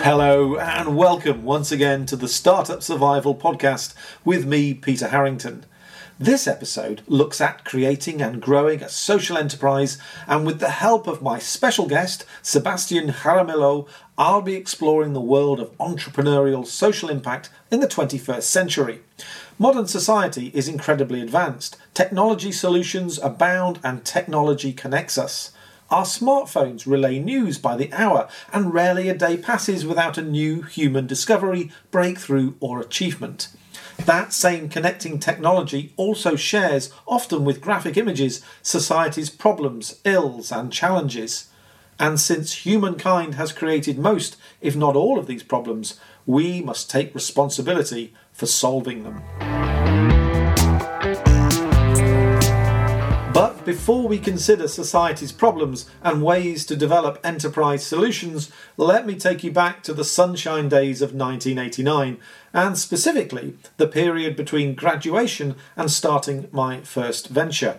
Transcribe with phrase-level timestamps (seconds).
[0.00, 3.94] Hello, and welcome once again to the Startup Survival Podcast
[4.26, 5.64] with me, Peter Harrington.
[6.20, 11.22] This episode looks at creating and growing a social enterprise, and with the help of
[11.22, 13.86] my special guest, Sebastian Jaramillo,
[14.18, 19.02] I'll be exploring the world of entrepreneurial social impact in the 21st century.
[19.60, 25.52] Modern society is incredibly advanced, technology solutions abound, and technology connects us.
[25.88, 30.62] Our smartphones relay news by the hour, and rarely a day passes without a new
[30.62, 33.50] human discovery, breakthrough, or achievement.
[34.04, 41.48] That same connecting technology also shares, often with graphic images, society's problems, ills, and challenges.
[41.98, 47.14] And since humankind has created most, if not all, of these problems, we must take
[47.14, 49.77] responsibility for solving them.
[53.68, 59.52] Before we consider society's problems and ways to develop enterprise solutions, let me take you
[59.52, 62.16] back to the sunshine days of 1989,
[62.54, 67.78] and specifically the period between graduation and starting my first venture.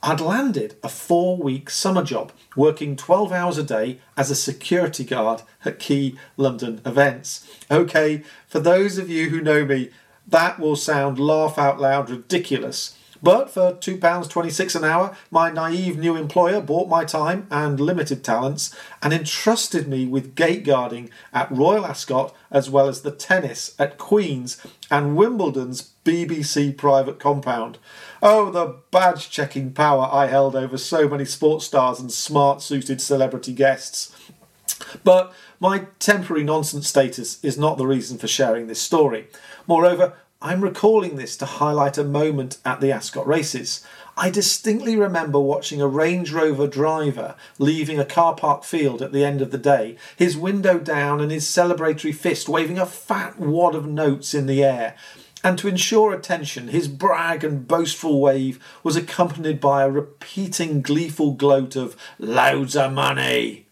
[0.00, 5.02] I'd landed a four week summer job working 12 hours a day as a security
[5.02, 7.44] guard at key London events.
[7.68, 9.90] Okay, for those of you who know me,
[10.24, 12.95] that will sound laugh out loud ridiculous.
[13.22, 18.74] But for £2.26 an hour, my naive new employer bought my time and limited talents
[19.02, 23.98] and entrusted me with gate guarding at Royal Ascot as well as the tennis at
[23.98, 27.78] Queen's and Wimbledon's BBC private compound.
[28.22, 33.00] Oh, the badge checking power I held over so many sports stars and smart suited
[33.00, 34.14] celebrity guests.
[35.04, 39.28] But my temporary nonsense status is not the reason for sharing this story.
[39.66, 43.82] Moreover, I'm recalling this to highlight a moment at the Ascot races.
[44.18, 49.24] I distinctly remember watching a Range Rover driver leaving a car park field at the
[49.24, 53.74] end of the day, his window down and his celebratory fist waving a fat wad
[53.74, 54.94] of notes in the air.
[55.42, 61.32] And to ensure attention, his brag and boastful wave was accompanied by a repeating gleeful
[61.32, 63.65] gloat of loads of money.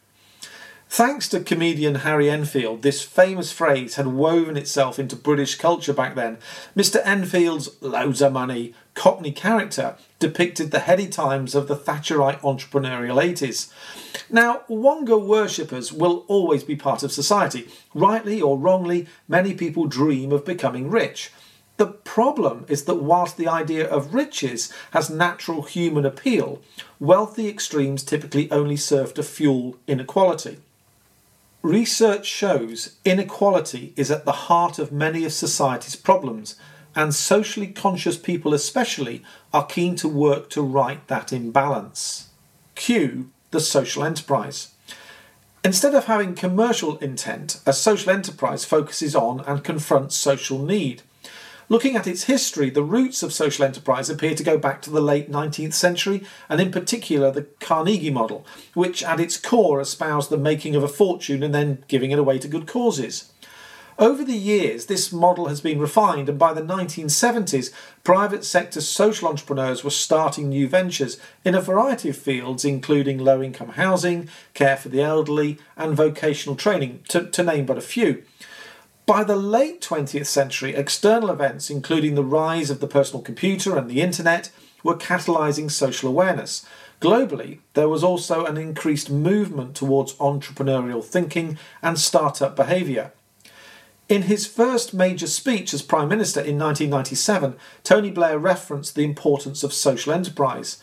[0.94, 6.14] Thanks to comedian Harry Enfield, this famous phrase had woven itself into British culture back
[6.14, 6.38] then.
[6.76, 7.04] Mr.
[7.04, 13.72] Enfield's Loadsamoney Cockney character depicted the heady times of the Thatcherite entrepreneurial 80s.
[14.30, 17.66] Now, Wonga worshippers will always be part of society.
[17.92, 21.32] Rightly or wrongly, many people dream of becoming rich.
[21.76, 26.62] The problem is that whilst the idea of riches has natural human appeal,
[27.00, 30.58] wealthy extremes typically only serve to fuel inequality.
[31.64, 36.56] Research shows inequality is at the heart of many of society's problems,
[36.94, 42.28] and socially conscious people, especially, are keen to work to right that imbalance.
[42.74, 43.30] Q.
[43.50, 44.74] The social enterprise.
[45.64, 51.00] Instead of having commercial intent, a social enterprise focuses on and confronts social need.
[51.68, 55.00] Looking at its history, the roots of social enterprise appear to go back to the
[55.00, 60.36] late 19th century, and in particular the Carnegie model, which at its core espoused the
[60.36, 63.32] making of a fortune and then giving it away to good causes.
[63.98, 69.28] Over the years, this model has been refined, and by the 1970s, private sector social
[69.28, 74.76] entrepreneurs were starting new ventures in a variety of fields, including low income housing, care
[74.76, 78.24] for the elderly, and vocational training, to, to name but a few.
[79.06, 83.90] By the late 20th century, external events, including the rise of the personal computer and
[83.90, 84.50] the internet,
[84.82, 86.64] were catalysing social awareness.
[87.02, 93.12] Globally, there was also an increased movement towards entrepreneurial thinking and startup behaviour.
[94.08, 99.62] In his first major speech as Prime Minister in 1997, Tony Blair referenced the importance
[99.62, 100.78] of social enterprise.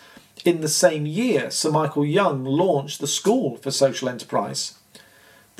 [0.45, 4.77] In the same year, Sir Michael Young launched the School for Social Enterprise.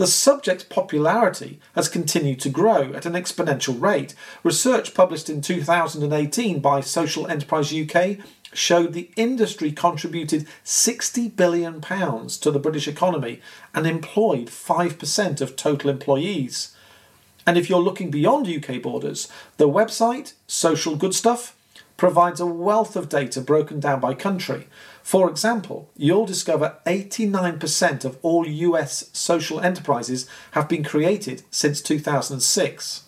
[0.02, 4.16] The subject's popularity has continued to grow at an exponential rate.
[4.42, 8.18] Research published in 2018 by Social Enterprise UK
[8.52, 13.42] showed the industry contributed 60 billion pounds to the British economy
[13.76, 16.76] and employed 5% of total employees.
[17.46, 19.28] And if you're looking beyond UK borders,
[19.58, 21.56] the website Social Good Stuff
[21.96, 24.68] provides a wealth of data broken down by country.
[25.12, 33.04] For example, you'll discover 89% of all US social enterprises have been created since 2006.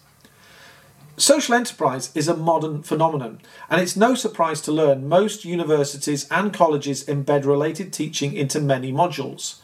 [1.15, 3.39] Social enterprise is a modern phenomenon,
[3.69, 8.91] and it's no surprise to learn most universities and colleges embed related teaching into many
[8.91, 9.61] modules.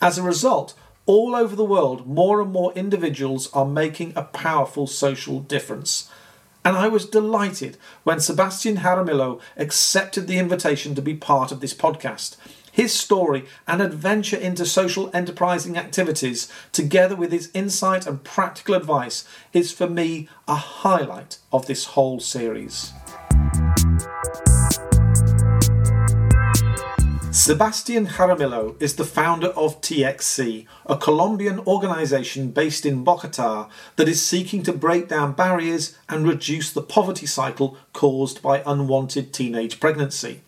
[0.00, 0.74] As a result,
[1.06, 6.08] all over the world, more and more individuals are making a powerful social difference.
[6.64, 11.72] And I was delighted when Sebastian Jaramillo accepted the invitation to be part of this
[11.72, 12.36] podcast.
[12.72, 19.24] His story and adventure into social enterprising activities, together with his insight and practical advice,
[19.52, 22.92] is for me a highlight of this whole series.
[27.50, 34.24] Sebastian Jaramillo is the founder of TXC, a Colombian organization based in Bogota that is
[34.24, 40.42] seeking to break down barriers and reduce the poverty cycle caused by unwanted teenage pregnancy.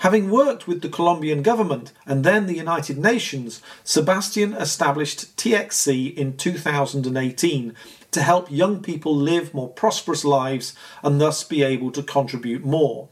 [0.00, 6.36] Having worked with the Colombian government and then the United Nations, Sebastian established TXC in
[6.36, 7.74] 2018
[8.10, 13.08] to help young people live more prosperous lives and thus be able to contribute more.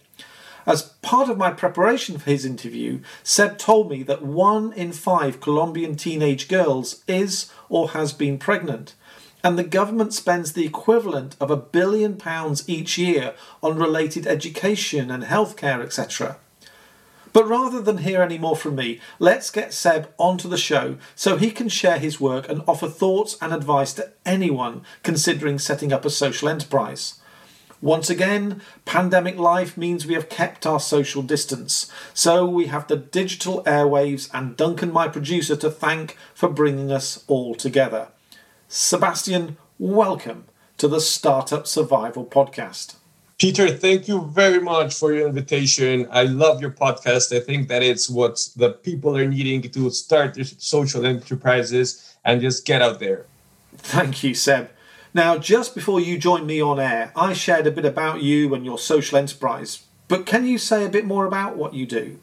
[0.67, 5.41] As part of my preparation for his interview, Seb told me that one in five
[5.41, 8.95] Colombian teenage girls is or has been pregnant,
[9.43, 15.11] and the government spends the equivalent of a billion pounds each year on related education
[15.11, 16.39] and healthcare, etc.
[17.35, 21.37] But rather than hear any more from me, let's get Seb onto the show so
[21.37, 26.07] he can share his work and offer thoughts and advice to anyone considering setting up
[26.07, 27.21] a social enterprise.
[27.81, 32.97] Once again, pandemic life means we have kept our social distance, so we have the
[32.97, 38.09] digital airwaves and Duncan, my producer, to thank for bringing us all together.
[38.69, 40.44] Sebastian, welcome
[40.79, 42.97] to the Startup Survival Podcast.
[43.38, 46.06] Peter, thank you very much for your invitation.
[46.11, 47.37] I love your podcast.
[47.37, 52.41] I think that it's what the people are needing to start their social enterprises and
[52.41, 53.27] just get out there.
[53.77, 54.70] Thank you, Seb.
[55.15, 58.65] Now, just before you joined me on air, I shared a bit about you and
[58.65, 62.19] your social enterprise, but can you say a bit more about what you do?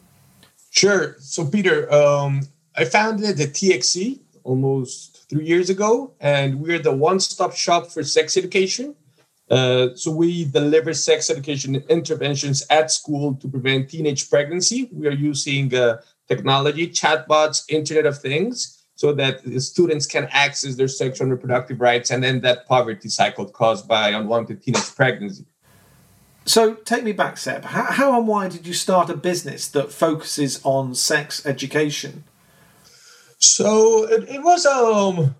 [0.68, 1.16] Sure.
[1.18, 2.42] So, Peter, um,
[2.76, 8.04] I founded the TXC almost three years ago, and we're the one stop shop for
[8.04, 8.94] sex education.
[9.50, 14.90] Uh, so, we deliver sex education interventions at school to prevent teenage pregnancy.
[14.92, 20.86] We are using uh, technology, chatbots, Internet of Things so that students can access their
[20.86, 25.44] sexual and reproductive rights and end that poverty cycle caused by unwanted teenage pregnancy.
[26.44, 27.64] So, take me back, Seb.
[27.64, 32.22] How, how, and why did you start a business that focuses on sex education?
[33.38, 35.34] So, it, it was um,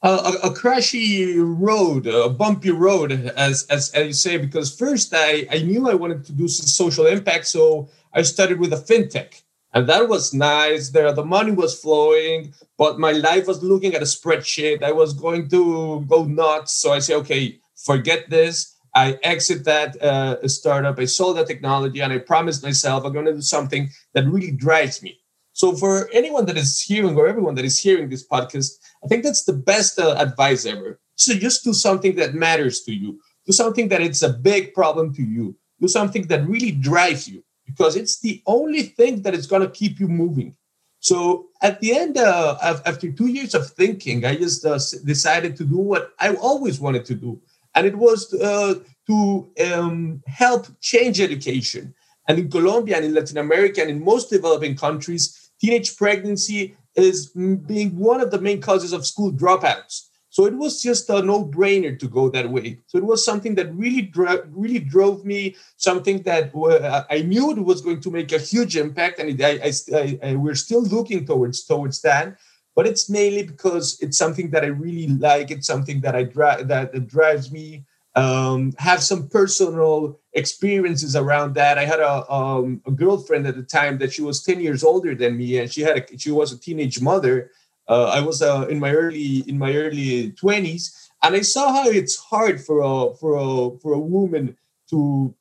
[0.00, 0.14] a,
[0.44, 5.58] a, crashy road, a bumpy road, as, as, as you say, because first I, I
[5.58, 7.48] knew I wanted to do some social impact.
[7.48, 9.41] So, I started with a fintech
[9.74, 11.12] and that was nice there.
[11.12, 14.82] The money was flowing but my life was looking at a spreadsheet.
[14.82, 16.72] I was going to go nuts.
[16.74, 18.76] So i say okay forget this.
[18.94, 20.98] I exit that uh, startup.
[20.98, 24.50] I sold that technology and i promised myself i'm going to do something that really
[24.50, 25.18] drives me.
[25.54, 28.68] So for anyone that is hearing or everyone that is hearing this podcast
[29.04, 30.98] i think that's the best uh, advice ever.
[31.16, 33.20] So just do something that matters to you.
[33.46, 35.56] Do something that it's a big problem to you.
[35.80, 39.70] Do something that really drives you because it's the only thing that is going to
[39.70, 40.56] keep you moving.
[41.00, 42.56] So at the end, uh,
[42.86, 47.04] after two years of thinking, I just uh, decided to do what I always wanted
[47.06, 47.40] to do,
[47.74, 48.74] and it was uh,
[49.08, 51.94] to um, help change education.
[52.28, 57.30] And in Colombia and in Latin America and in most developing countries, teenage pregnancy is
[57.30, 60.08] being one of the main causes of school dropouts.
[60.32, 62.78] So it was just a no-brainer to go that way.
[62.86, 65.56] So it was something that really dro- really drove me.
[65.76, 69.40] Something that uh, I knew it was going to make a huge impact, and it,
[69.44, 69.52] I,
[69.94, 72.38] I, I, we're still looking towards towards that.
[72.74, 75.50] But it's mainly because it's something that I really like.
[75.50, 77.84] It's something that I dri- that, that drives me.
[78.14, 81.76] Um, have some personal experiences around that.
[81.76, 85.14] I had a, um, a girlfriend at the time that she was ten years older
[85.14, 87.50] than me, and she had a, she was a teenage mother
[87.88, 91.88] uh, I was uh, in my early in my early twenties, and I saw how
[91.88, 94.56] it's hard for a for a for a woman
[94.90, 95.34] to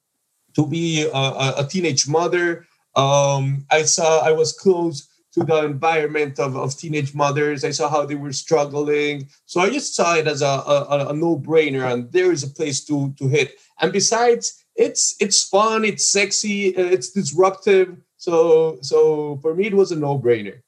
[0.55, 2.65] to be a, a teenage mother.
[2.95, 7.63] Um, I saw I was close to the environment of, of teenage mothers.
[7.63, 9.29] I saw how they were struggling.
[9.45, 12.83] So I just saw it as a, a, a no-brainer, and there is a place
[12.85, 13.55] to to hit.
[13.79, 17.95] And besides, it's it's fun, it's sexy, uh, it's disruptive.
[18.17, 20.61] So so for me, it was a no-brainer.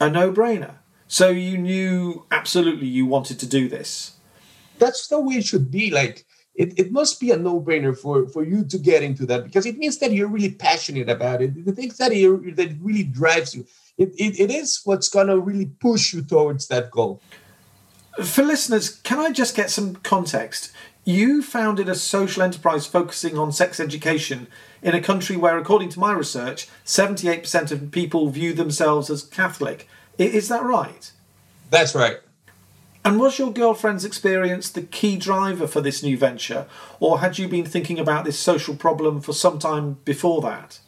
[0.00, 0.81] A no-brainer.
[1.12, 4.12] So you knew absolutely you wanted to do this.
[4.78, 5.90] That's the way it should be.
[5.90, 9.66] Like it, it must be a no-brainer for, for you to get into that because
[9.66, 11.66] it means that you're really passionate about it.
[11.66, 13.66] The things that you that really drives you.
[13.98, 17.20] It, it, it is what's gonna really push you towards that goal.
[18.24, 20.72] For listeners, can I just get some context?
[21.04, 24.46] You founded a social enterprise focusing on sex education
[24.80, 29.86] in a country where, according to my research, 78% of people view themselves as Catholic.
[30.26, 31.12] Is that right?
[31.70, 32.18] That's right.
[33.04, 36.66] And was your girlfriend's experience the key driver for this new venture,
[37.00, 40.78] or had you been thinking about this social problem for some time before that?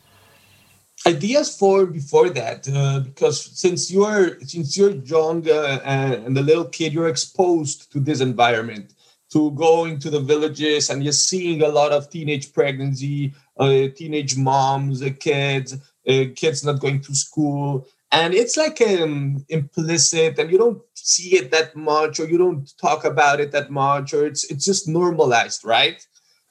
[1.07, 6.67] Ideas for before that, uh, because since you're since you're young uh, and, a little
[6.67, 8.95] kid, you're exposed to this environment,
[9.33, 14.37] to going to the villages, and you're seeing a lot of teenage pregnancy, uh, teenage
[14.37, 15.75] moms, uh, kids,
[16.09, 21.37] uh, kids not going to school, and it's like um, implicit and you don't see
[21.37, 24.89] it that much or you don't talk about it that much or it's it's just
[24.89, 26.07] normalized right?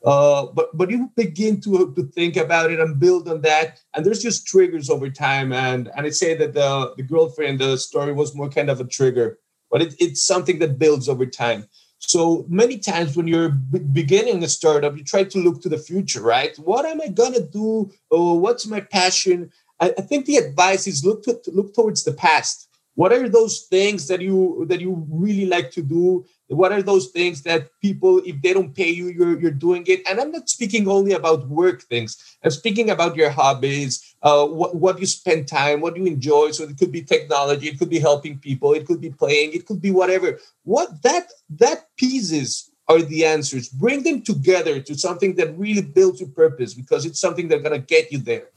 [0.06, 3.80] Uh, but but you begin to to think about it and build on that.
[3.94, 5.54] And there's just triggers over time.
[5.54, 8.86] And and i say that the the girlfriend the story was more kind of a
[8.86, 9.40] trigger
[9.72, 11.68] but it, it's something that builds over time.
[12.00, 16.22] So many times when you're beginning a startup you try to look to the future
[16.22, 16.56] right?
[16.58, 17.92] What am i gonna do?
[18.12, 22.14] Or what's my passion I, I think the advice is look to, look towards the
[22.14, 22.70] past.
[22.96, 26.26] What are those things that you that you really like to do?
[26.48, 30.08] What are those things that people, if they don't pay you, you're you're doing it?
[30.08, 32.38] And I'm not speaking only about work things.
[32.44, 36.52] I'm speaking about your hobbies, uh, what what you spend time, what you enjoy.
[36.52, 39.66] So it could be technology, it could be helping people, it could be playing, it
[39.66, 40.40] could be whatever.
[40.64, 43.70] What that that pieces are the answers.
[43.70, 47.80] Bring them together to something that really builds your purpose because it's something that's gonna
[47.80, 48.50] get you there.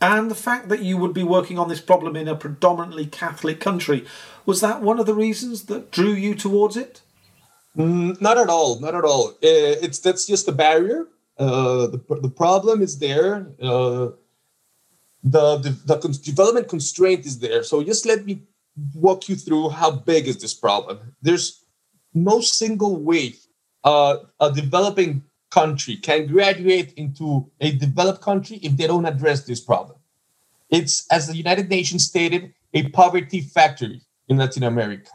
[0.00, 3.60] And the fact that you would be working on this problem in a predominantly Catholic
[3.60, 4.06] country,
[4.46, 7.02] was that one of the reasons that drew you towards it?
[7.76, 8.80] Mm, not at all.
[8.80, 9.30] Not at all.
[9.30, 11.06] Uh, it's that's just a barrier.
[11.36, 13.48] Uh, the, the problem is there.
[13.60, 14.10] Uh,
[15.22, 17.62] the, the the development constraint is there.
[17.62, 18.42] So just let me
[18.94, 21.14] walk you through how big is this problem.
[21.20, 21.64] There's
[22.14, 23.34] no single way
[23.84, 29.60] uh, a developing country can graduate into a developed country if they don't address this
[29.60, 29.98] problem.
[30.70, 35.10] It's, as the United Nations stated, a poverty factory in Latin America.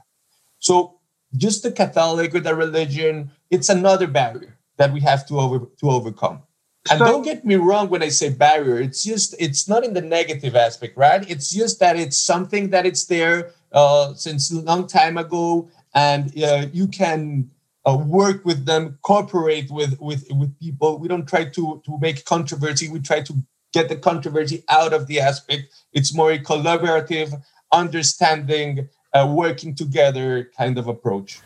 [0.60, 1.00] So
[1.36, 5.90] just the Catholic or the religion, it's another barrier that we have to over to
[5.90, 6.42] overcome.
[6.90, 9.94] And so, don't get me wrong when I say barrier, it's just it's not in
[9.94, 11.28] the negative aspect, right?
[11.30, 16.38] It's just that it's something that it's there uh, since a long time ago, and
[16.44, 17.50] uh, you can
[17.86, 20.98] uh, work with them, cooperate with with with people.
[21.00, 22.90] We don't try to to make controversy.
[22.90, 23.34] We try to
[23.74, 25.74] get the controversy out of the aspect.
[25.92, 27.34] It's more a collaborative,
[27.72, 31.42] understanding, uh, working together kind of approach.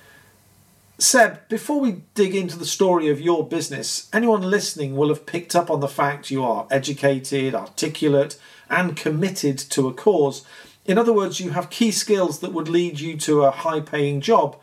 [0.99, 5.55] Seb, before we dig into the story of your business, anyone listening will have picked
[5.55, 10.43] up on the fact you are educated, articulate, and committed to a cause.
[10.85, 14.21] In other words, you have key skills that would lead you to a high paying
[14.21, 14.57] job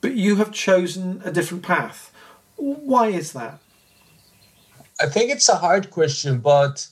[0.00, 2.12] but you have chosen a different path.
[2.56, 3.60] Why is that?
[5.00, 6.88] I think it's a hard question, but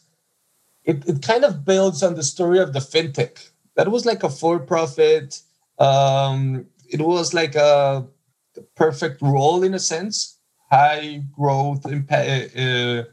[0.84, 3.50] it, it kind of builds on the story of the fintech.
[3.74, 5.40] That was like a for profit,
[5.78, 8.06] um, it was like a
[8.74, 10.38] perfect role in a sense,
[10.70, 13.04] high growth impact, uh,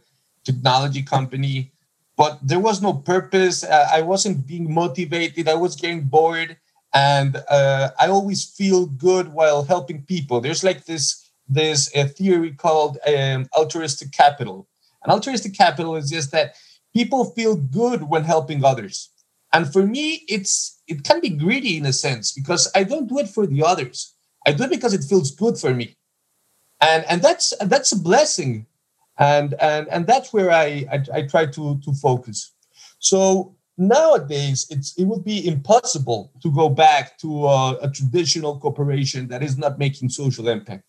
[0.46, 1.72] technology company,
[2.16, 3.64] but there was no purpose.
[3.64, 6.58] Uh, I wasn't being motivated, I was getting bored
[6.94, 10.42] and uh, I always feel good while helping people.
[10.42, 14.68] There's like this this a theory called um, altruistic capital,
[15.04, 16.56] and altruistic capital is just that
[16.94, 19.10] people feel good when helping others.
[19.52, 23.20] And for me, it's it can be greedy in a sense because I don't do
[23.20, 24.14] it for the others.
[24.46, 25.96] I do it because it feels good for me,
[26.82, 28.66] and and that's that's a blessing,
[29.18, 32.52] and and and that's where I I, I try to to focus.
[33.00, 39.28] So nowadays it's it would be impossible to go back to a, a traditional corporation
[39.28, 40.84] that is not making social impact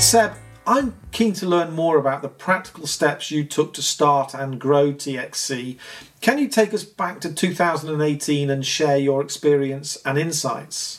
[0.00, 0.32] seb
[0.66, 4.92] i'm keen to learn more about the practical steps you took to start and grow
[4.92, 5.78] txc
[6.20, 10.98] can you take us back to 2018 and share your experience and insights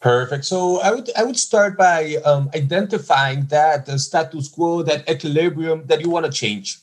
[0.00, 0.44] Perfect.
[0.44, 5.86] So I would I would start by um, identifying that the status quo, that equilibrium
[5.86, 6.78] that you want to change.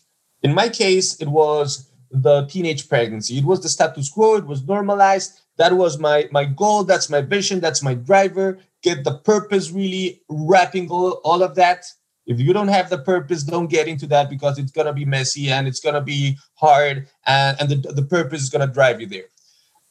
[0.46, 3.40] In my case, it was the teenage pregnancy.
[3.40, 4.36] It was the status quo.
[4.36, 5.42] It was normalized.
[5.58, 6.84] That was my my goal.
[6.84, 7.60] That's my vision.
[7.60, 8.60] That's my driver.
[8.84, 11.88] Get the purpose really wrapping all, all of that.
[12.28, 15.50] If you don't have the purpose, don't get into that because it's gonna be messy
[15.50, 19.30] and it's gonna be hard, and, and the, the purpose is gonna drive you there.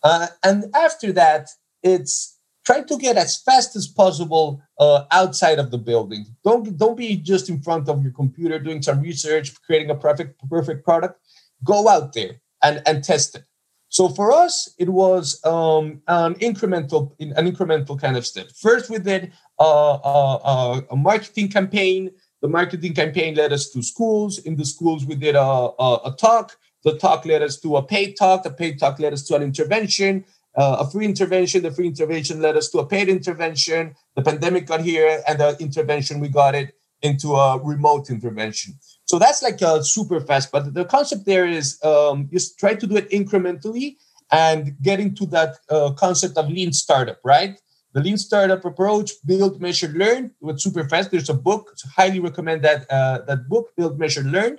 [0.05, 1.49] Uh, and after that,
[1.83, 2.34] it's
[2.64, 6.26] try to get as fast as possible uh, outside of the building.
[6.44, 10.40] Don't don't be just in front of your computer doing some research, creating a perfect
[10.49, 11.21] perfect product.
[11.62, 13.44] Go out there and and test it.
[13.88, 18.50] So for us, it was um, an incremental an incremental kind of step.
[18.56, 22.11] First, we did uh, uh, a marketing campaign.
[22.42, 24.38] The marketing campaign led us to schools.
[24.38, 26.59] In the schools, we did a, a, a talk.
[26.83, 28.42] The talk led us to a paid talk.
[28.42, 30.25] The paid talk led us to an intervention
[30.57, 31.63] uh, a free intervention.
[31.63, 33.95] The free intervention led us to a paid intervention.
[34.17, 38.75] The pandemic got here, and the intervention we got it into a remote intervention.
[39.05, 40.51] So that's like a super fast.
[40.51, 43.97] But the concept there is um, just try to do it incrementally
[44.33, 47.61] and get into that uh, concept of lean startup, right?
[47.93, 50.33] The lean startup approach, build, measure, learn.
[50.41, 51.11] With super fast.
[51.11, 51.73] There's a book.
[51.77, 54.59] So highly recommend that uh, that book, Build, Measure, Learn.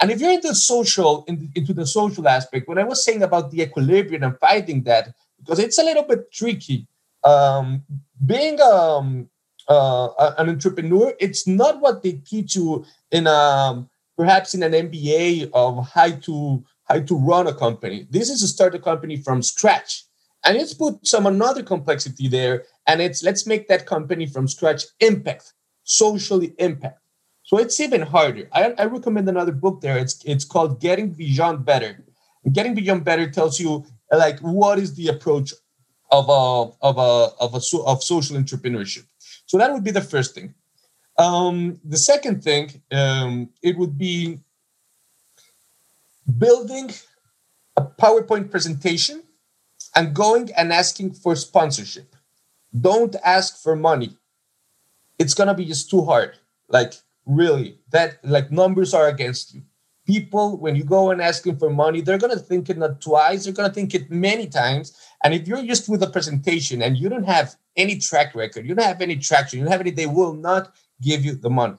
[0.00, 3.50] And if you're into social, in, into the social aspect, what I was saying about
[3.50, 6.86] the equilibrium and finding that, because it's a little bit tricky.
[7.24, 7.82] Um,
[8.24, 9.28] being um,
[9.68, 15.50] uh, an entrepreneur, it's not what they teach you in um, perhaps in an MBA
[15.52, 18.06] of how to how to run a company.
[18.10, 20.04] This is to start a company from scratch,
[20.44, 22.64] and it's put some another complexity there.
[22.86, 25.52] And it's let's make that company from scratch impact,
[25.82, 27.00] socially impact.
[27.42, 28.48] So it's even harder.
[28.52, 29.98] I, I recommend another book there.
[29.98, 32.04] It's it's called Getting Beyond Better.
[32.52, 35.52] Getting Beyond Better tells you like what is the approach
[36.10, 39.04] of a of a of a of social entrepreneurship.
[39.46, 40.54] So that would be the first thing.
[41.18, 44.40] Um, the second thing um, it would be
[46.38, 46.90] building
[47.76, 49.22] a PowerPoint presentation
[49.94, 52.14] and going and asking for sponsorship.
[52.78, 54.16] Don't ask for money.
[55.18, 56.36] It's gonna be just too hard.
[56.68, 56.94] Like
[57.24, 59.62] really that like numbers are against you
[60.06, 63.00] people when you go and ask them for money they're going to think it not
[63.00, 66.82] twice they're going to think it many times and if you're just with a presentation
[66.82, 69.80] and you don't have any track record you don't have any traction you don't have
[69.80, 71.76] any they will not give you the money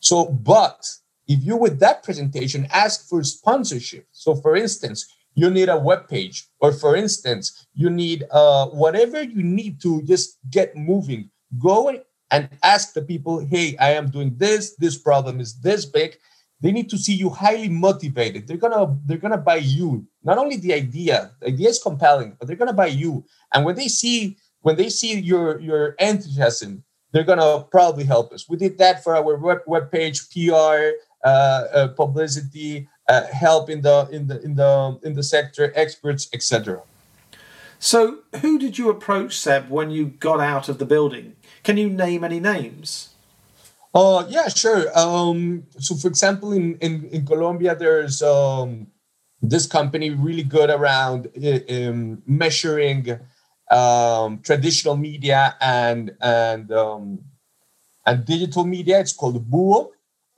[0.00, 0.86] so but
[1.26, 6.08] if you with that presentation ask for sponsorship so for instance you need a web
[6.08, 11.88] page or for instance you need uh, whatever you need to just get moving go
[12.30, 16.18] and ask the people, hey, I am doing this, this problem is this big.
[16.60, 18.46] They need to see you highly motivated.
[18.46, 20.06] They're gonna they're gonna buy you.
[20.24, 23.24] Not only the idea, the idea is compelling, but they're gonna buy you.
[23.54, 28.48] And when they see when they see your your enthusiasm, they're gonna probably help us.
[28.48, 29.36] We did that for our
[29.66, 30.90] web, page, PR,
[31.24, 36.28] uh, uh, publicity, uh, help in the in the in the in the sector, experts,
[36.32, 36.82] etc.
[37.78, 41.36] So, who did you approach, Seb, when you got out of the building?
[41.62, 43.07] Can you name any names?
[43.98, 44.96] Uh, yeah, sure.
[44.96, 48.86] Um, so, for example, in, in, in Colombia, there's um,
[49.42, 51.26] this company really good around
[51.68, 53.18] um, measuring
[53.72, 57.18] um, traditional media and and um,
[58.06, 59.00] and digital media.
[59.00, 59.90] It's called Buo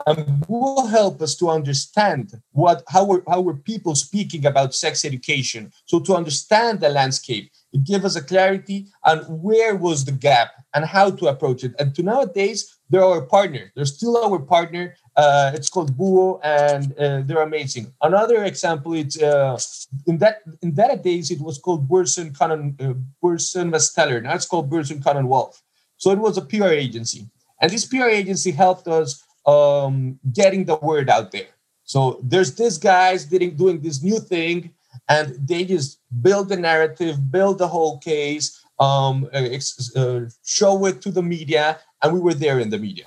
[0.07, 5.05] and will help us to understand what how were how were people speaking about sex
[5.05, 10.13] education so to understand the landscape it gives us a clarity on where was the
[10.13, 11.75] gap and how to approach it.
[11.79, 13.73] And to nowadays they're our partner.
[13.75, 14.97] They're still our partner.
[15.17, 17.93] Uh, it's called buo and uh, they're amazing.
[18.03, 19.59] Another example it's uh,
[20.07, 24.23] in that in that days it was called burson Cannon uh, burson Marsteller.
[24.23, 25.63] now it's called burson Commonwealth
[26.01, 27.29] so it was a pr agency.
[27.61, 31.53] And this pr agency helped us um, getting the word out there.
[31.85, 34.73] So there's these guys doing this new thing,
[35.09, 39.49] and they just build the narrative, build the whole case, um, uh,
[39.97, 43.07] uh, show it to the media, and we were there in the media.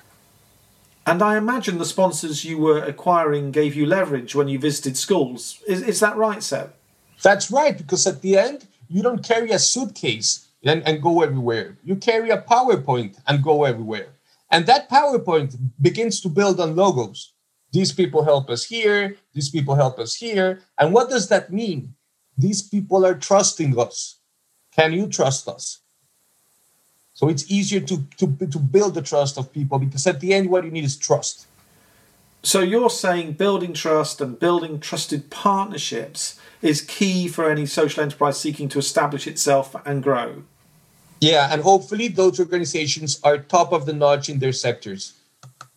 [1.05, 5.62] And I imagine the sponsors you were acquiring gave you leverage when you visited schools.
[5.67, 6.73] Is, is that right, Seb?
[7.21, 11.77] That's right, because at the end, you don't carry a suitcase and, and go everywhere.
[11.83, 14.09] You carry a PowerPoint and go everywhere.
[14.51, 17.33] And that PowerPoint begins to build on logos.
[17.71, 20.62] These people help us here, these people help us here.
[20.77, 21.95] And what does that mean?
[22.38, 24.19] These people are trusting us.
[24.75, 25.79] Can you trust us?
[27.13, 30.49] So it's easier to, to, to build the trust of people because at the end,
[30.49, 31.47] what you need is trust.
[32.41, 38.39] So you're saying building trust and building trusted partnerships is key for any social enterprise
[38.39, 40.43] seeking to establish itself and grow.
[41.21, 45.13] Yeah, and hopefully those organizations are top of the notch in their sectors.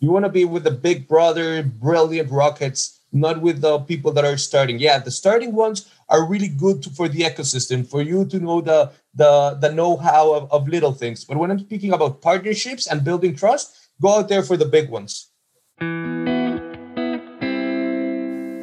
[0.00, 4.24] You want to be with the big brother, brilliant rockets, not with the people that
[4.24, 4.80] are starting.
[4.80, 8.60] Yeah, the starting ones are really good to, for the ecosystem, for you to know
[8.60, 11.24] the the the know-how of, of little things.
[11.24, 14.90] But when I'm speaking about partnerships and building trust, go out there for the big
[14.90, 15.30] ones.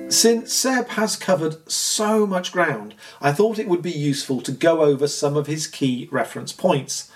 [0.09, 4.81] Since Seb has covered so much ground, I thought it would be useful to go
[4.81, 7.11] over some of his key reference points.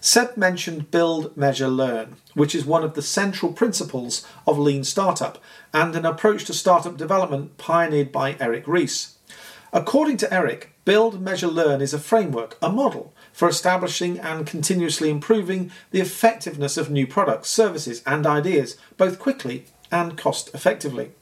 [0.00, 5.38] Seb mentioned Build, Measure, Learn, which is one of the central principles of Lean Startup
[5.72, 9.18] and an approach to startup development pioneered by Eric Ries.
[9.74, 15.08] According to Eric, Build, Measure, Learn is a framework, a model for establishing and continuously
[15.08, 21.12] improving the effectiveness of new products, services, and ideas, both quickly and cost effectively.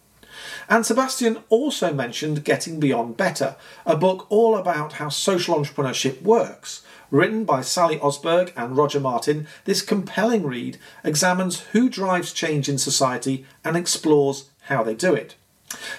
[0.68, 3.54] And Sebastian also mentioned Getting Beyond Better,
[3.86, 6.82] a book all about how social entrepreneurship works.
[7.12, 12.78] Written by Sally Osberg and Roger Martin, this compelling read examines who drives change in
[12.78, 15.36] society and explores how they do it.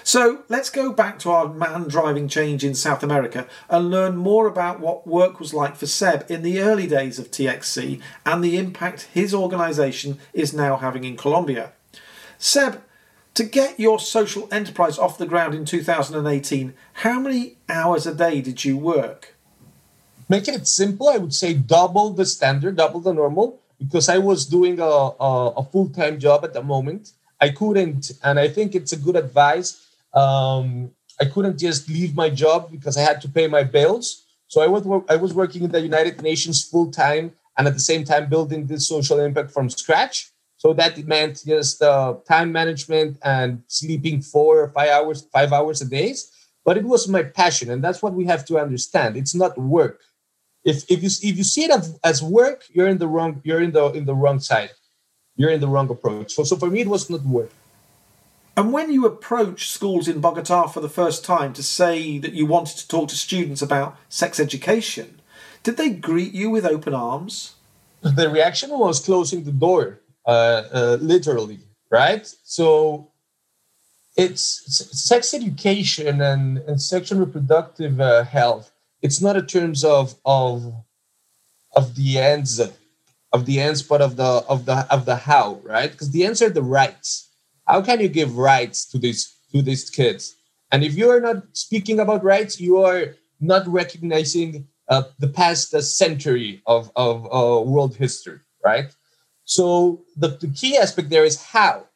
[0.04, 4.46] So let's go back to our man driving change in South America and learn more
[4.46, 8.58] about what work was like for Seb in the early days of TXC and the
[8.58, 11.72] impact his organisation is now having in Colombia.
[12.38, 12.82] Seb,
[13.34, 18.42] to get your social enterprise off the ground in 2018, how many hours a day
[18.42, 19.34] did you work?
[20.28, 24.44] Making it simple, I would say double the standard, double the normal, because I was
[24.44, 27.12] doing a, a, a full time job at the moment.
[27.42, 29.70] I couldn't, and I think it's a good advice.
[30.14, 34.24] Um, I couldn't just leave my job because I had to pay my bills.
[34.48, 37.86] So I was I was working in the United Nations full time, and at the
[37.90, 40.30] same time building this social impact from scratch.
[40.62, 45.82] So that meant just uh, time management and sleeping four or five hours, five hours
[45.82, 46.14] a day.
[46.64, 49.16] But it was my passion, and that's what we have to understand.
[49.16, 50.00] It's not work.
[50.64, 53.62] If if you if you see it as, as work, you're in the wrong you're
[53.62, 54.70] in the in the wrong side.
[55.36, 56.32] You're in the wrong approach.
[56.34, 57.54] So so for me, it was not worth.
[58.56, 62.44] And when you approached schools in Bogota for the first time to say that you
[62.44, 65.20] wanted to talk to students about sex education,
[65.62, 67.54] did they greet you with open arms?
[68.02, 72.26] The reaction was closing the door uh, uh, literally, right?
[72.44, 73.12] So
[74.16, 74.42] it's
[75.08, 78.70] sex education and, and sexual reproductive uh, health.
[79.00, 80.74] It's not in terms of of
[81.74, 82.60] of the ends
[83.32, 85.90] of the ends, but of the of the of the how, right?
[85.90, 87.30] Because the ends are the rights.
[87.66, 90.34] How can you give rights to these to these kids?
[90.70, 95.70] And if you are not speaking about rights, you are not recognizing uh, the past
[95.82, 98.94] century of of uh, world history, right?
[99.44, 101.86] So the, the key aspect there is how.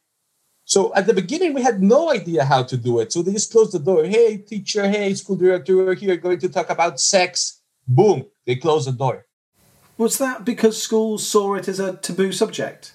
[0.65, 3.13] So at the beginning, we had no idea how to do it.
[3.13, 4.05] So they just closed the door.
[4.05, 7.63] Hey, teacher, hey, school director, we're here going to talk about sex.
[7.87, 9.26] Boom, they closed the door.
[9.99, 12.93] Was that because schools saw it as a taboo subject?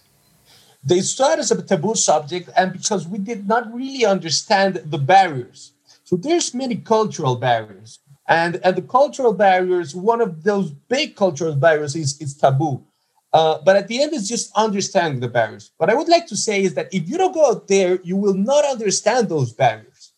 [0.84, 4.98] They saw it as a taboo subject, and because we did not really understand the
[4.98, 5.74] barriers.
[6.04, 8.00] So there's many cultural barriers.
[8.28, 12.86] And, and the cultural barriers, one of those big cultural barriers is, is taboo.
[13.34, 15.72] Uh, but at the end, it's just understanding the barriers.
[15.78, 18.16] What I would like to say is that if you don't go out there, you
[18.16, 20.14] will not understand those barriers.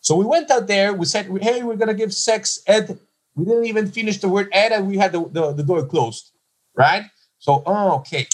[0.00, 2.98] So we went out there, we said, hey, we're going to give sex ed.
[3.38, 6.32] We didn't even finish the word ed, and we had the, the, the door closed,
[6.74, 7.04] right?
[7.38, 8.26] So, oh, okay.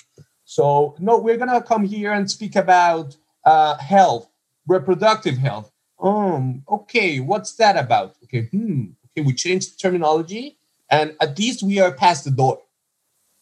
[0.46, 3.14] So, no, we're going to come here and speak about
[3.44, 4.30] uh, health,
[4.66, 5.70] reproductive health.
[6.02, 8.16] Um, okay, what's that about?
[8.24, 8.92] Okay, hmm.
[9.10, 10.56] Okay, we changed the terminology,
[10.90, 12.60] and at least we are past the door.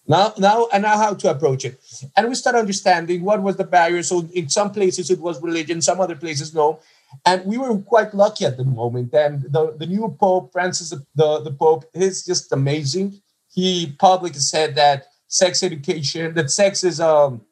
[0.09, 1.81] Now, now, and now how to approach it.
[2.16, 4.03] And we start understanding what was the barrier.
[4.03, 6.81] So in some places it was religion, some other places no.
[7.25, 9.14] And we were quite lucky at the moment.
[9.14, 13.20] And the, the new Pope, Francis the, the Pope, is just amazing.
[13.51, 17.42] He publicly said that sex education, that sex is um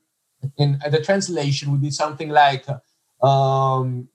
[0.57, 2.65] in the translation would be something like
[3.23, 4.09] um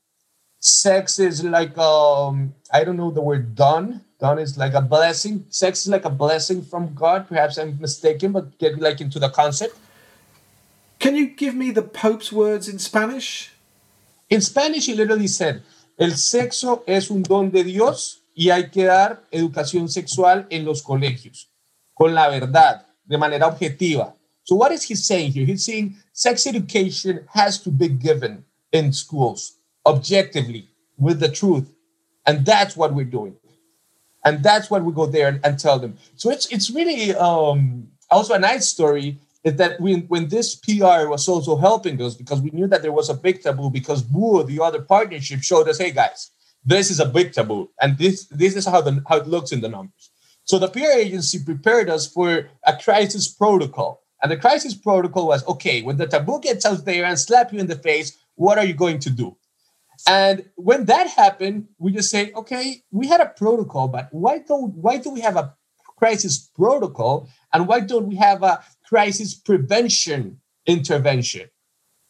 [0.60, 5.46] sex is like um I don't know the word done done is like a blessing.
[5.50, 7.28] Sex is like a blessing from God.
[7.28, 9.78] Perhaps I'm mistaken, but get like into the concept.
[11.00, 13.55] Can you give me the Pope's words in Spanish?
[14.30, 15.62] In Spanish, he literally said,
[15.98, 20.82] El sexo es un don de Dios y hay que dar educación sexual en los
[20.82, 21.48] colegios,
[21.94, 24.14] con la verdad, de manera objetiva.
[24.44, 25.46] So what is he saying here?
[25.46, 31.72] He's saying sex education has to be given in schools objectively with the truth.
[32.26, 33.38] And that's what we're doing
[34.26, 35.98] and that's what we go there and, and tell them.
[36.16, 41.08] So it's it's really um, also a nice story is that when when this PR
[41.08, 44.44] was also helping us because we knew that there was a big taboo because Boo,
[44.44, 46.32] the other partnership, showed us, hey guys,
[46.66, 49.62] this is a big taboo, and this this is how the how it looks in
[49.62, 50.10] the numbers.
[50.46, 54.02] So the PR agency prepared us for a crisis protocol.
[54.22, 57.60] And the crisis protocol was okay, when the taboo gets out there and slap you
[57.60, 59.38] in the face, what are you going to do?
[60.08, 64.74] And when that happened, we just say, okay, we had a protocol, but why don't
[64.74, 65.54] why do we have a
[65.98, 71.50] crisis protocol and why don't we have a crisis prevention intervention?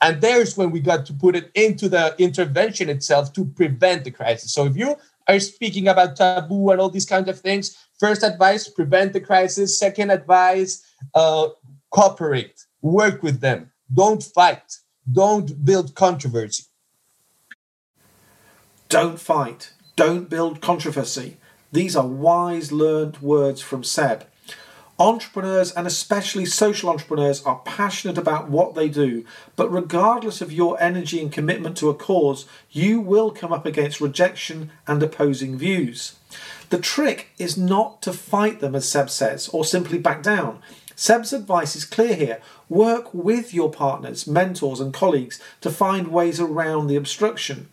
[0.01, 4.11] And there's when we got to put it into the intervention itself to prevent the
[4.11, 4.53] crisis.
[4.53, 8.67] So if you are speaking about taboo and all these kinds of things, first advice,
[8.67, 9.79] prevent the crisis.
[9.79, 10.83] Second advice,
[11.13, 11.49] uh,
[11.89, 13.71] cooperate, work with them.
[13.93, 14.79] Don't fight.
[15.11, 16.65] Don't build controversy.
[18.89, 19.73] Don't fight.
[19.95, 21.37] Don't build controversy.
[21.71, 24.25] These are wise, learned words from Seb.
[24.97, 29.25] Entrepreneurs and especially social entrepreneurs are passionate about what they do,
[29.57, 33.99] but regardless of your energy and commitment to a cause, you will come up against
[33.99, 36.15] rejection and opposing views.
[36.69, 40.61] The trick is not to fight them, as Seb says, or simply back down.
[40.95, 42.41] Seb's advice is clear here.
[42.69, 47.67] Work with your partners, mentors, and colleagues to find ways around the obstruction.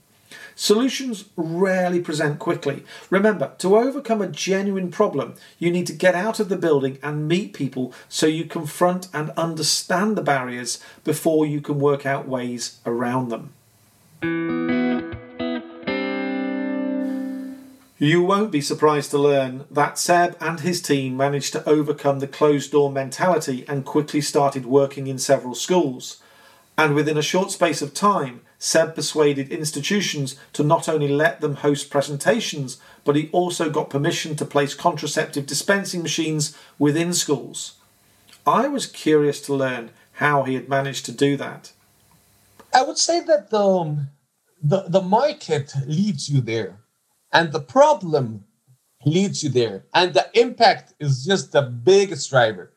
[0.55, 2.85] Solutions rarely present quickly.
[3.11, 7.29] Remember, to overcome a genuine problem, you need to get out of the building and
[7.29, 12.79] meet people so you confront and understand the barriers before you can work out ways
[12.85, 13.53] around them.
[18.03, 22.27] You won't be surprised to learn that Seb and his team managed to overcome the
[22.27, 26.21] closed door mentality and quickly started working in several schools.
[26.77, 31.57] And within a short space of time, Seb persuaded institutions to not only let them
[31.57, 37.73] host presentations, but he also got permission to place contraceptive dispensing machines within schools.
[38.47, 41.73] I was curious to learn how he had managed to do that.
[42.73, 44.11] I would say that the, um,
[44.63, 46.79] the, the market leads you there
[47.33, 48.45] and the problem
[49.05, 52.73] leads you there and the impact is just the biggest driver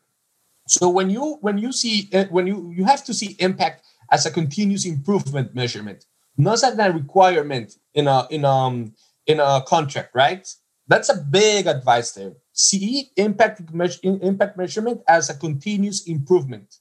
[0.66, 4.26] so when you when you see uh, when you you have to see impact as
[4.26, 8.94] a continuous improvement measurement not as a requirement in a in um
[9.26, 10.46] in a contract right?
[10.88, 12.34] That's a big advice there.
[12.52, 13.60] See impact
[14.02, 16.76] impact measurement as a continuous improvement.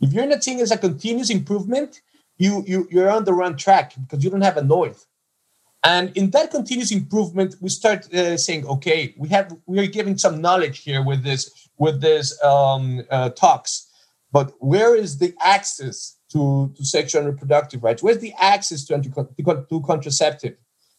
[0.00, 2.00] If you're not seeing as a continuous improvement
[2.36, 5.06] you you you're on the wrong track because you don't have a north.
[5.84, 10.18] And in that continuous improvement, we start uh, saying, okay, we have we are giving
[10.18, 13.88] some knowledge here with this with this um, uh, talks,
[14.32, 18.02] but where is the access to, to sexual and reproductive rights?
[18.02, 20.56] Where's the access to, to contraceptive?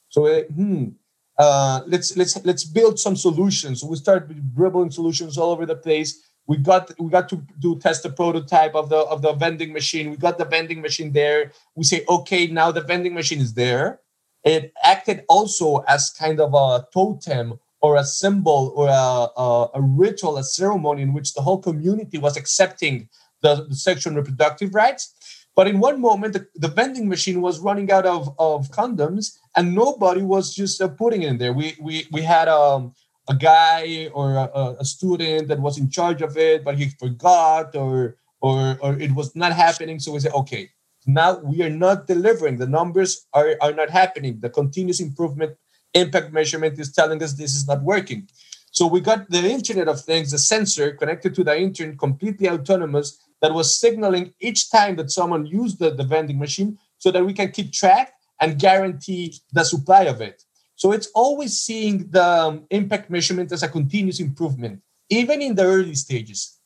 [0.10, 0.90] So, uh, hmm,
[1.38, 3.82] uh, let's let's let's build some solutions.
[3.82, 6.22] So we start dribbling solutions all over the place.
[6.48, 10.10] We got we got to do test the prototype of the of the vending machine.
[10.10, 11.54] We got the vending machine there.
[11.76, 14.00] We say, okay, now the vending machine is there
[14.44, 19.82] it acted also as kind of a totem or a symbol or a, a, a,
[19.82, 23.10] ritual, a ceremony in which the whole community was accepting
[23.42, 25.14] the, the sexual and reproductive rights.
[25.56, 29.76] But in one moment, the, the, vending machine was running out of, of condoms and
[29.76, 31.52] nobody was just uh, putting in there.
[31.52, 32.94] We, we, we had um,
[33.28, 37.76] a guy or a, a, student that was in charge of it, but he forgot
[37.76, 40.00] or, or, or it was not happening.
[40.00, 40.70] So we said, okay,
[41.06, 42.58] now we are not delivering.
[42.58, 44.40] The numbers are, are not happening.
[44.40, 45.58] The continuous improvement
[45.94, 48.30] impact measurement is telling us this is not working.
[48.72, 53.18] So we got the Internet of Things, the sensor connected to the internet, completely autonomous,
[53.42, 57.34] that was signaling each time that someone used the, the vending machine so that we
[57.34, 60.44] can keep track and guarantee the supply of it.
[60.76, 65.64] So it's always seeing the um, impact measurement as a continuous improvement, even in the
[65.64, 66.58] early stages.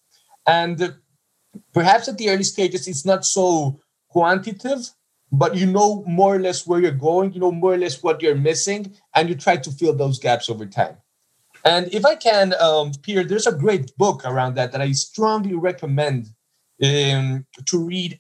[0.46, 0.90] And uh,
[1.74, 4.92] perhaps at the early stages, it's not so quantitative,
[5.32, 8.22] but you know more or less where you're going, you know more or less what
[8.22, 10.98] you're missing, and you try to fill those gaps over time.
[11.66, 15.56] And if I can, um, Peter, there's a great book around that that I strongly
[15.56, 16.28] recommend
[16.82, 18.20] um, to read.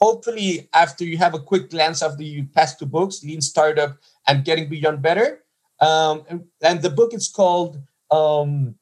[0.00, 4.44] Hopefully, after you have a quick glance of the past two books, Lean Startup and
[4.44, 5.44] Getting Beyond Better.
[5.80, 7.80] Um, and, and, the book is called
[8.10, 8.76] um,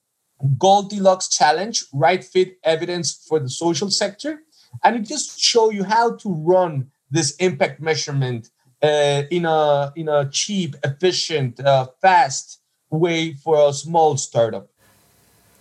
[0.59, 4.41] Goldilocks Challenge Right Fit Evidence for the Social Sector
[4.83, 8.51] and it just show you how to run this impact measurement
[8.83, 14.69] uh, in a in a cheap, efficient, uh, fast way for a small startup.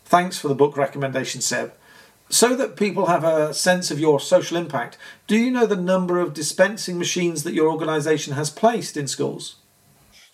[0.06, 1.74] Thanks for the book recommendation, Seb.
[2.32, 6.18] So that people have a sense of your social impact, do you know the number
[6.18, 9.58] of dispensing machines that your organization has placed in schools?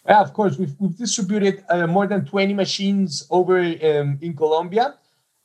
[0.05, 0.57] Yeah, of course.
[0.59, 4.93] We've, we've distributed uh, more than 20 machines over um, in Colombia.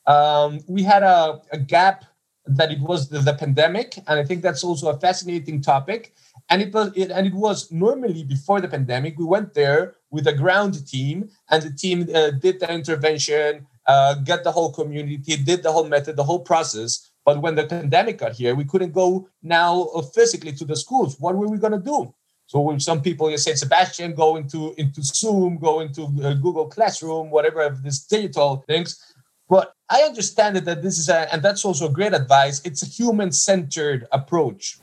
[0.06, 2.04] Um, we had a, a gap
[2.44, 6.12] that it was the, the, pandemic, and I think that's also a fascinating topic.
[6.50, 9.18] And it was it, and it was normally before the pandemic.
[9.18, 14.14] We went there with a ground team, and the team uh, did the intervention, uh,
[14.14, 17.10] got the whole community, did the whole method, the whole process.
[17.24, 21.16] But when the pandemic got here, we couldn't go now uh, physically to the schools.
[21.18, 22.14] What were we going to do?
[22.46, 26.66] So when some people, you said Sebastian, go into into Zoom, go into uh, Google
[26.66, 29.12] Classroom, whatever of these digital things
[29.52, 32.62] but I understand that this is a, and that's also a great advice.
[32.64, 34.78] It's a human centered approach.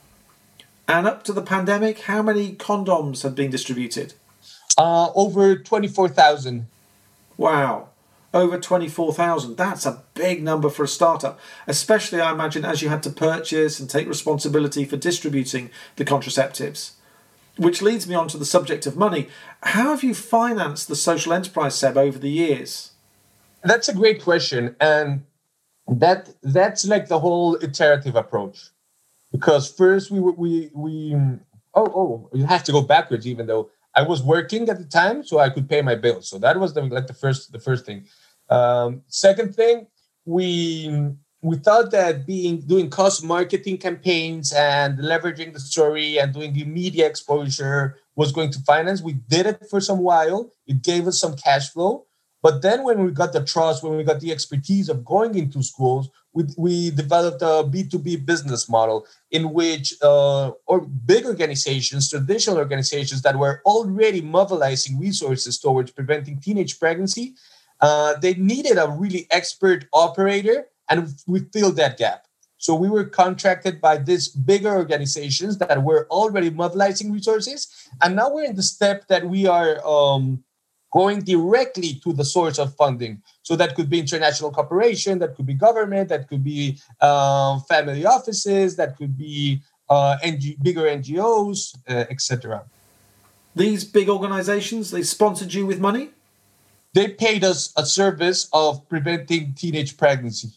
[0.86, 4.14] And up to the pandemic, how many condoms had been distributed?
[4.78, 6.68] Uh, over 24,000.
[7.36, 7.88] Wow.
[8.32, 9.56] Over 24,000.
[9.56, 13.80] That's a big number for a startup, especially, I imagine, as you had to purchase
[13.80, 16.92] and take responsibility for distributing the contraceptives.
[17.56, 19.28] Which leads me on to the subject of money.
[19.64, 22.92] How have you financed the social enterprise, Seb, over the years?
[23.64, 25.24] That's a great question, and
[25.88, 28.70] that that's like the whole iterative approach.
[29.32, 31.14] Because first we we we
[31.74, 35.24] oh oh you have to go backwards even though I was working at the time,
[35.24, 36.28] so I could pay my bills.
[36.28, 38.06] So that was the, like the first the first thing.
[38.50, 39.86] Um, second thing,
[40.24, 46.52] we we thought that being doing cause marketing campaigns and leveraging the story and doing
[46.52, 49.00] the media exposure was going to finance.
[49.00, 50.52] We did it for some while.
[50.66, 52.04] It gave us some cash flow.
[52.42, 55.62] But then when we got the trust, when we got the expertise of going into
[55.62, 62.56] schools, we, we developed a B2B business model in which uh, or big organizations, traditional
[62.56, 67.34] organizations that were already mobilizing resources towards preventing teenage pregnancy,
[67.80, 72.26] uh, they needed a really expert operator, and we filled that gap.
[72.58, 77.68] So we were contracted by these bigger organizations that were already mobilizing resources,
[78.02, 80.44] and now we're in the step that we are um,
[80.92, 83.22] going directly to the source of funding.
[83.42, 88.04] So that could be international cooperation, that could be government, that could be uh, family
[88.04, 92.64] offices, that could be uh, NG- bigger NGOs, uh, etc.
[93.54, 96.10] These big organizations, they sponsored you with money?
[96.92, 100.50] They paid us a service of preventing teenage pregnancy.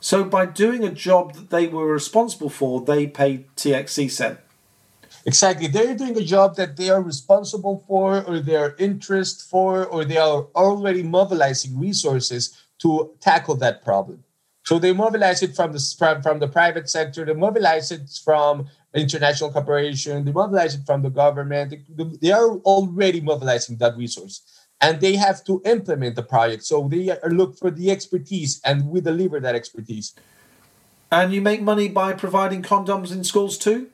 [0.00, 4.38] So by doing a job that they were responsible for, they paid TXC cent.
[5.24, 5.66] Exactly.
[5.66, 10.04] They're doing a job that they are responsible for, or they are interest for, or
[10.04, 14.24] they are already mobilizing resources to tackle that problem.
[14.64, 18.68] So they mobilize it from the from, from the private sector, they mobilize it from
[18.94, 21.74] international cooperation, they mobilize it from the government.
[21.88, 24.42] They, they are already mobilizing that resource.
[24.80, 26.64] And they have to implement the project.
[26.64, 30.14] So they look for the expertise and we deliver that expertise.
[31.10, 33.88] And you make money by providing condoms in schools too?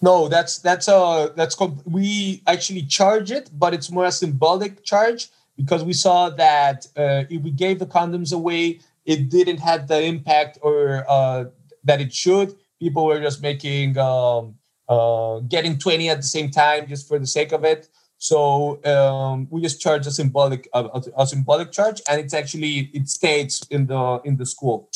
[0.00, 4.84] No, that's that's uh that's called we actually charge it, but it's more a symbolic
[4.84, 9.86] charge because we saw that uh, if we gave the condoms away, it didn't have
[9.86, 11.44] the impact or uh,
[11.84, 12.56] that it should.
[12.80, 14.56] People were just making um,
[14.88, 17.88] uh, getting twenty at the same time just for the sake of it.
[18.22, 23.08] So um, we just charge a symbolic a, a symbolic charge, and it's actually it
[23.08, 24.88] stays in the in the school.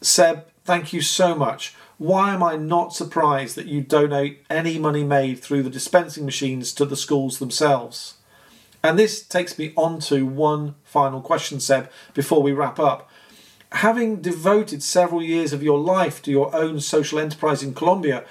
[0.00, 1.74] Seb, thank you so much.
[1.98, 6.72] Why am I not surprised that you donate any money made through the dispensing machines
[6.74, 8.14] to the schools themselves?
[8.84, 13.10] And this takes me on to one final question, Seb, before we wrap up.
[13.72, 18.24] Having devoted several years of your life to your own social enterprise in Colombia,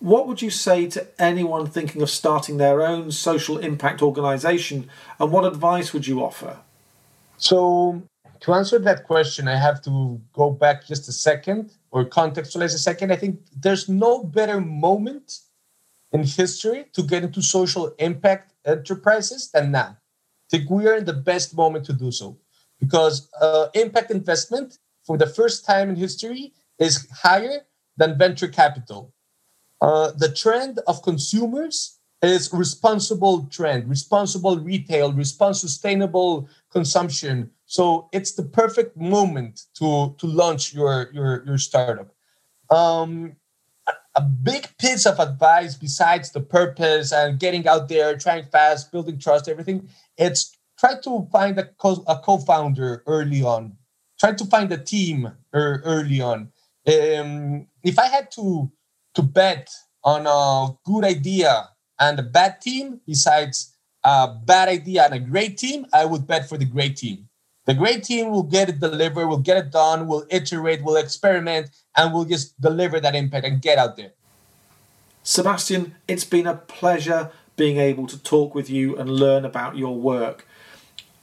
[0.00, 5.32] what would you say to anyone thinking of starting their own social impact organization and
[5.32, 6.58] what advice would you offer?
[7.36, 8.02] So,
[8.40, 12.78] to answer that question, I have to go back just a second or contextualize a
[12.78, 13.12] second.
[13.12, 15.40] I think there's no better moment
[16.12, 19.96] in history to get into social impact enterprises than now.
[19.98, 22.38] I think we are in the best moment to do so
[22.80, 29.12] because uh, impact investment for the first time in history is higher than venture capital.
[29.80, 38.32] Uh, the trend of consumers is responsible trend, responsible retail, responsible sustainable consumption, so it's
[38.32, 42.12] the perfect moment to to launch your your your startup.
[42.70, 43.36] Um,
[44.14, 49.18] a big piece of advice besides the purpose and getting out there, trying fast, building
[49.18, 49.88] trust, everything.
[50.16, 53.76] It's try to find a, co- a co-founder early on.
[54.18, 56.50] Try to find a team er- early on.
[56.86, 58.70] Um, if I had to
[59.18, 59.68] to bet
[60.04, 65.58] on a good idea and a bad team, besides a bad idea and a great
[65.58, 67.28] team, I would bet for the great team.
[67.64, 71.70] The great team will get it delivered, will get it done, will iterate, will experiment,
[71.96, 74.12] and will just deliver that impact and get out there.
[75.24, 79.96] Sebastian, it's been a pleasure being able to talk with you and learn about your
[79.96, 80.46] work.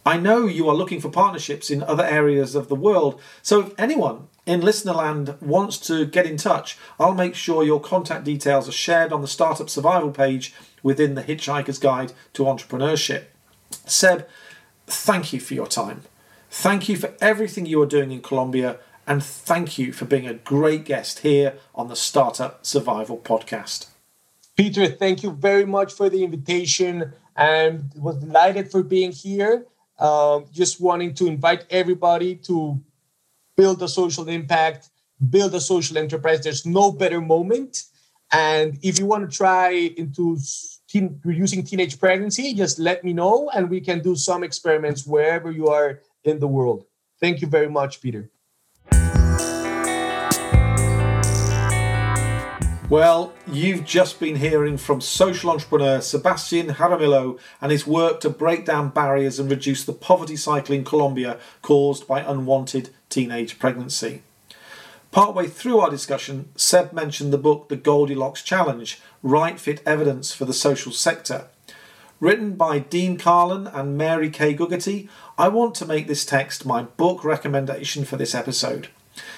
[0.06, 3.74] I know you are looking for partnerships in other areas of the world, so if
[3.80, 8.74] anyone in Listenerland wants to get in touch, I'll make sure your contact details are
[8.74, 10.54] shared on the Startup Survival page
[10.84, 13.26] within the Hitchhiker's Guide to Entrepreneurship.
[13.86, 14.28] Seb,
[14.86, 16.02] thank you for your time.
[16.52, 18.78] Thank you for everything you are doing in Colombia,
[19.08, 23.88] and thank you for being a great guest here on the Startup Survival Podcast.
[24.56, 29.66] Peter, thank you very much for the invitation and was delighted for being here.
[30.00, 32.80] Um, just wanting to invite everybody to
[33.56, 34.89] build a social impact,
[35.30, 36.41] build a social enterprise.
[36.41, 37.84] There's no better moment.
[38.32, 40.38] And if you want to try into
[40.88, 45.51] teen, reducing teenage pregnancy, just let me know and we can do some experiments wherever
[45.51, 46.86] you are in the world.
[47.20, 48.30] Thank you very much, Peter.
[52.88, 58.64] Well, you've just been hearing from social entrepreneur Sebastian Jaramillo and his work to break
[58.64, 64.22] down barriers and reduce the poverty cycle in Colombia caused by unwanted teenage pregnancy.
[65.11, 70.43] Partway through our discussion, Seb mentioned the book The Goldilocks Challenge Right Fit Evidence for
[70.43, 71.47] the Social Sector.
[72.20, 75.07] Written by Dean Karlan and Mary Kay Gugerty,
[75.38, 78.89] I want to make this text my book recommendation for this episode.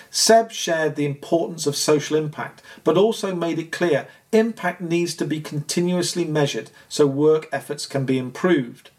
[0.10, 5.26] Seb shared the importance of social impact, but also made it clear impact needs to
[5.26, 8.90] be continuously measured so work efforts can be improved.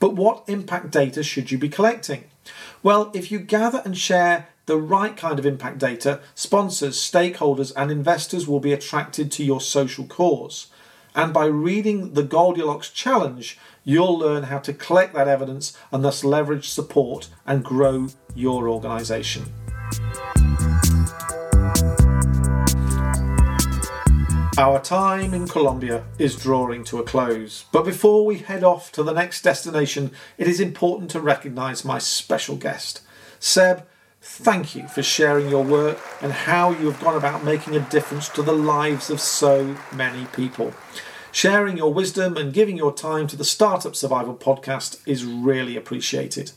[0.00, 2.24] But what impact data should you be collecting?
[2.82, 7.90] Well, if you gather and share the right kind of impact data, sponsors, stakeholders, and
[7.90, 10.66] investors will be attracted to your social cause.
[11.14, 16.24] And by reading the Goldilocks Challenge, you'll learn how to collect that evidence and thus
[16.24, 19.44] leverage support and grow your organisation.
[24.58, 29.02] Our time in Colombia is drawing to a close, but before we head off to
[29.02, 33.02] the next destination, it is important to recognise my special guest.
[33.38, 33.86] Seb,
[34.22, 38.30] thank you for sharing your work and how you have gone about making a difference
[38.30, 40.72] to the lives of so many people.
[41.32, 46.52] Sharing your wisdom and giving your time to the Startup Survival podcast is really appreciated.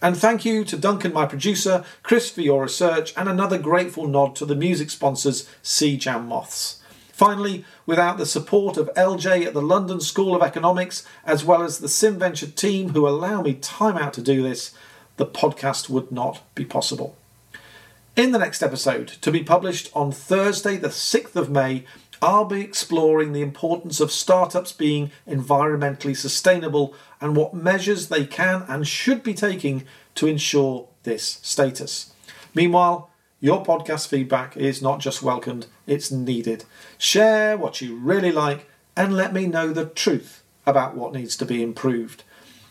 [0.00, 4.36] And thank you to Duncan, my producer, Chris for your research, and another grateful nod
[4.36, 6.80] to the music sponsors, Sea Jam Moths.
[7.14, 11.78] Finally, without the support of LJ at the London School of Economics, as well as
[11.78, 14.74] the SimVenture team who allow me time out to do this,
[15.16, 17.14] the podcast would not be possible.
[18.16, 21.84] In the next episode, to be published on Thursday, the 6th of May,
[22.20, 28.64] I'll be exploring the importance of startups being environmentally sustainable and what measures they can
[28.66, 29.84] and should be taking
[30.16, 32.12] to ensure this status.
[32.56, 33.08] Meanwhile,
[33.44, 36.64] your podcast feedback is not just welcomed, it's needed.
[36.96, 41.44] Share what you really like and let me know the truth about what needs to
[41.44, 42.22] be improved.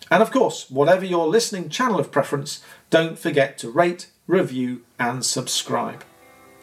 [0.09, 5.23] And of course, whatever your listening channel of preference, don't forget to rate, review, and
[5.23, 6.03] subscribe.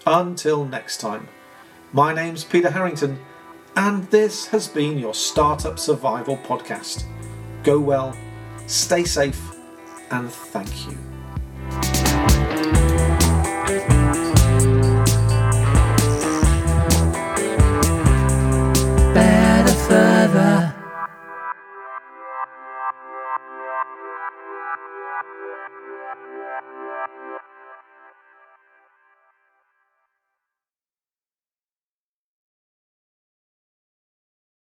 [0.05, 1.29] Until next time,
[1.93, 3.21] my name's Peter Harrington,
[3.77, 7.05] and this has been your Startup Survival Podcast.
[7.63, 8.17] Go well,
[8.67, 9.41] stay safe,
[10.11, 12.50] and thank you.